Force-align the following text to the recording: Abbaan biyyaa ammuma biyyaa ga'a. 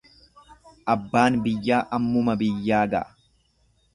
Abbaan 0.93 1.37
biyyaa 1.43 1.83
ammuma 1.99 2.37
biyyaa 2.41 2.83
ga'a. 2.95 3.05